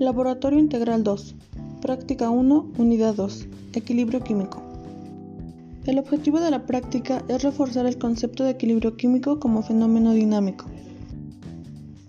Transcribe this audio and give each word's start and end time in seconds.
Laboratorio 0.00 0.58
Integral 0.58 1.04
2. 1.04 1.34
Práctica 1.82 2.30
1, 2.30 2.72
Unidad 2.78 3.14
2. 3.16 3.46
Equilibrio 3.74 4.24
químico. 4.24 4.62
El 5.84 5.98
objetivo 5.98 6.40
de 6.40 6.50
la 6.50 6.64
práctica 6.64 7.22
es 7.28 7.42
reforzar 7.42 7.84
el 7.84 7.98
concepto 7.98 8.42
de 8.42 8.52
equilibrio 8.52 8.96
químico 8.96 9.38
como 9.38 9.62
fenómeno 9.62 10.14
dinámico. 10.14 10.64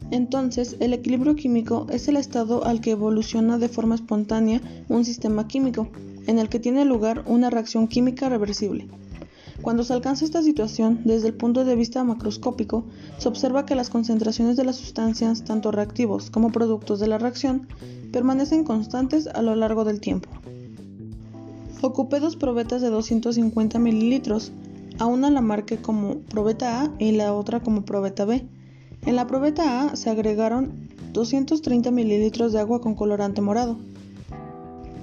Entonces, 0.09 0.77
el 0.79 0.93
equilibrio 0.93 1.36
químico 1.36 1.86
es 1.89 2.07
el 2.07 2.15
estado 2.15 2.64
al 2.64 2.79
que 2.79 2.91
evoluciona 2.91 3.57
de 3.57 3.68
forma 3.68 3.96
espontánea 3.96 4.61
un 4.87 5.04
sistema 5.04 5.50
químico, 5.50 5.89
en 6.28 6.39
el 6.39 6.47
que 6.47 6.61
tiene 6.61 6.86
lugar 6.86 7.25
una 7.28 7.50
reacción 7.50 7.89
química 7.89 8.29
reversible. 8.29 8.87
Cuando 9.62 9.84
se 9.84 9.93
alcanza 9.93 10.25
esta 10.25 10.41
situación, 10.41 11.02
desde 11.05 11.28
el 11.28 11.36
punto 11.36 11.64
de 11.64 11.75
vista 11.75 12.04
macroscópico, 12.04 12.84
se 13.20 13.28
observa 13.28 13.65
que 13.65 13.75
las 13.75 13.92
concentraciones 13.92 14.57
de 14.57 14.64
las 14.64 14.78
sustancias, 14.78 15.43
tanto 15.43 15.71
reactivos 15.71 16.32
como 16.32 16.52
productos 16.52 17.00
de 17.00 17.07
la 17.07 17.19
reacción, 17.19 17.68
permanecen 18.11 18.64
constantes 18.64 19.28
a 19.28 19.42
lo 19.43 19.55
largo 19.55 19.83
del 19.83 20.02
tiempo. 20.02 20.29
Ocupé 21.82 22.19
dos 22.19 22.36
probetas 22.36 22.82
de 22.82 22.89
250 22.89 23.78
mililitros, 23.78 24.52
a 24.97 25.05
una 25.05 25.29
la 25.29 25.42
marqué 25.42 25.78
como 25.78 26.19
probeta 26.19 26.83
A 26.83 26.91
y 26.97 27.11
la 27.11 27.33
otra 27.33 27.60
como 27.60 27.86
probeta 27.86 28.25
B. 28.25 28.47
En 29.05 29.16
la 29.16 29.28
probeta 29.28 29.83
A 29.83 29.96
se 29.96 30.10
agregaron 30.10 30.89
230 31.14 31.91
mililitros 31.91 32.53
de 32.53 32.59
agua 32.59 32.81
con 32.81 32.95
colorante 32.95 33.41
morado. 33.41 33.78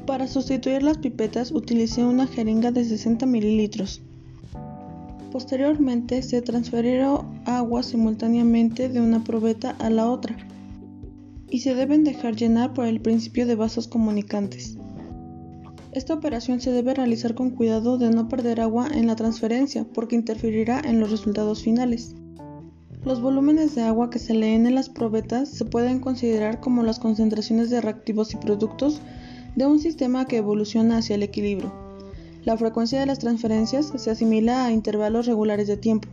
Para 0.07 0.27
sustituir 0.27 0.83
las 0.83 0.99
pipetas 0.99 1.53
utilicé 1.53 2.05
una 2.05 2.27
jeringa 2.27 2.71
de 2.71 2.85
60 2.85 3.27
mililitros. 3.27 4.03
Posteriormente 5.31 6.23
se 6.23 6.41
transfirieron 6.41 7.41
agua 7.45 7.83
simultáneamente 7.83 8.89
de 8.89 9.01
una 9.01 9.25
probeta 9.25 9.77
a 9.79 9.91
la 9.91 10.11
otra 10.11 10.37
y 11.51 11.61
se 11.61 11.75
deben 11.75 12.05
dejar 12.05 12.35
llenar 12.35 12.73
por 12.73 12.87
el 12.87 13.01
principio 13.01 13.47
de 13.47 13.55
vasos 13.55 13.89
comunicantes. 13.89 14.77
Esta 15.93 16.15
operación 16.15 16.61
se 16.61 16.71
debe 16.71 16.95
realizar 16.95 17.35
con 17.35 17.51
cuidado 17.51 17.99
de 17.99 18.11
no 18.11 18.29
perder 18.29 18.61
agua 18.61 18.89
en 18.93 19.07
la 19.07 19.17
transferencia 19.17 19.85
porque 19.93 20.17
interferirá 20.17 20.81
en 20.85 21.01
los 21.01 21.11
resultados 21.11 21.63
finales. 21.63 22.15
Los 23.05 23.21
volúmenes 23.21 23.75
de 23.75 23.83
agua 23.83 24.11
que 24.11 24.19
se 24.19 24.35
leen 24.35 24.67
en 24.67 24.75
las 24.75 24.89
probetas 24.89 25.49
se 25.49 25.65
pueden 25.65 26.01
considerar 26.01 26.61
como 26.61 26.83
las 26.83 26.99
concentraciones 26.99 27.71
de 27.71 27.81
reactivos 27.81 28.35
y 28.35 28.37
productos 28.37 29.01
de 29.57 29.67
un 29.67 29.79
sistema 29.79 30.27
que 30.27 30.39
evoluciona 30.39 30.99
hacia 30.99 31.17
el 31.17 31.23
equilibrio. 31.23 31.88
La 32.49 32.57
frecuencia 32.57 32.99
de 32.99 33.05
las 33.05 33.19
transferencias 33.19 33.93
se 33.95 34.11
asimila 34.11 34.65
a 34.65 34.73
intervalos 34.73 35.27
regulares 35.27 35.69
de 35.69 35.77
tiempo. 35.77 36.09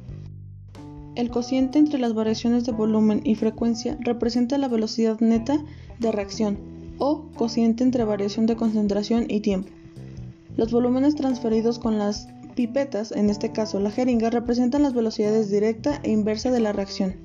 El 1.16 1.30
cociente 1.30 1.80
entre 1.80 1.98
las 1.98 2.14
variaciones 2.14 2.66
de 2.66 2.74
volumen 2.74 3.22
y 3.24 3.36
frecuencia 3.36 3.98
representa 4.02 4.58
la 4.58 4.68
velocidad 4.68 5.18
neta 5.22 5.64
de 5.98 6.12
reacción 6.12 6.58
o 6.98 7.32
cociente 7.38 7.86
entre 7.86 8.04
variación 8.04 8.48
de 8.48 8.58
concentración 8.58 9.28
y 9.30 9.40
tiempo. 9.40 9.70
Los 10.58 10.74
volúmenes 10.74 11.16
transferidos 11.16 11.80
con 11.80 11.98
las 11.98 12.28
pipetas, 12.54 13.14
en 13.14 13.30
este 13.30 13.54
caso 13.54 13.80
la 13.80 13.92
jeringa, 13.92 14.30
representan 14.30 14.84
las 14.84 14.94
velocidades 14.94 15.50
directa 15.50 16.02
e 16.04 16.12
inversa 16.12 16.52
de 16.52 16.60
la 16.60 16.74
reacción. 16.74 17.16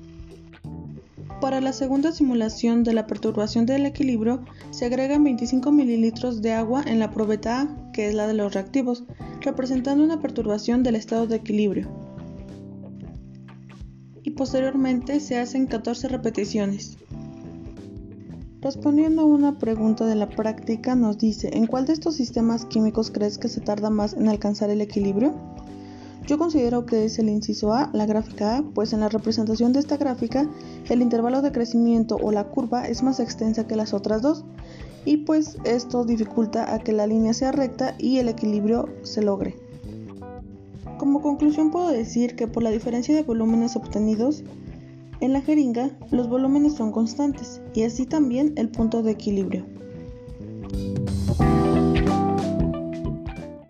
Para 1.41 1.59
la 1.59 1.73
segunda 1.73 2.11
simulación 2.11 2.83
de 2.83 2.93
la 2.93 3.07
perturbación 3.07 3.65
del 3.65 3.87
equilibrio, 3.87 4.45
se 4.69 4.85
agregan 4.85 5.23
25 5.23 5.71
ml 5.71 6.39
de 6.39 6.53
agua 6.53 6.83
en 6.85 6.99
la 6.99 7.09
probeta 7.09 7.61
A, 7.61 7.91
que 7.93 8.07
es 8.07 8.13
la 8.13 8.27
de 8.27 8.35
los 8.35 8.53
reactivos, 8.53 9.05
representando 9.41 10.03
una 10.03 10.21
perturbación 10.21 10.83
del 10.83 10.95
estado 10.95 11.25
de 11.25 11.37
equilibrio. 11.37 11.89
Y 14.21 14.29
posteriormente 14.31 15.19
se 15.19 15.39
hacen 15.39 15.65
14 15.65 16.09
repeticiones. 16.09 16.99
Respondiendo 18.61 19.23
a 19.23 19.25
una 19.25 19.57
pregunta 19.57 20.05
de 20.05 20.13
la 20.13 20.29
práctica, 20.29 20.93
nos 20.93 21.17
dice, 21.17 21.49
¿en 21.53 21.65
cuál 21.65 21.87
de 21.87 21.93
estos 21.93 22.13
sistemas 22.17 22.65
químicos 22.65 23.09
crees 23.09 23.39
que 23.39 23.49
se 23.49 23.61
tarda 23.61 23.89
más 23.89 24.13
en 24.13 24.29
alcanzar 24.29 24.69
el 24.69 24.81
equilibrio? 24.81 25.33
Yo 26.31 26.37
considero 26.37 26.85
que 26.85 27.03
es 27.03 27.19
el 27.19 27.27
inciso 27.27 27.73
A, 27.73 27.89
la 27.91 28.05
gráfica 28.05 28.55
A, 28.55 28.61
pues 28.63 28.93
en 28.93 29.01
la 29.01 29.09
representación 29.09 29.73
de 29.73 29.81
esta 29.81 29.97
gráfica 29.97 30.49
el 30.87 31.01
intervalo 31.01 31.41
de 31.41 31.51
crecimiento 31.51 32.15
o 32.15 32.31
la 32.31 32.45
curva 32.45 32.87
es 32.87 33.03
más 33.03 33.19
extensa 33.19 33.67
que 33.67 33.75
las 33.75 33.93
otras 33.93 34.21
dos 34.21 34.45
y 35.03 35.17
pues 35.17 35.57
esto 35.65 36.05
dificulta 36.05 36.73
a 36.73 36.79
que 36.79 36.93
la 36.93 37.05
línea 37.05 37.33
sea 37.33 37.51
recta 37.51 37.95
y 37.99 38.19
el 38.19 38.29
equilibrio 38.29 38.87
se 39.01 39.21
logre. 39.21 39.57
Como 40.97 41.21
conclusión 41.21 41.69
puedo 41.69 41.89
decir 41.89 42.37
que 42.37 42.47
por 42.47 42.63
la 42.63 42.71
diferencia 42.71 43.13
de 43.13 43.23
volúmenes 43.23 43.75
obtenidos, 43.75 44.41
en 45.19 45.33
la 45.33 45.41
jeringa 45.41 45.91
los 46.11 46.29
volúmenes 46.29 46.75
son 46.75 46.93
constantes 46.93 47.59
y 47.73 47.83
así 47.83 48.05
también 48.05 48.53
el 48.55 48.69
punto 48.69 49.03
de 49.03 49.11
equilibrio. 49.11 49.65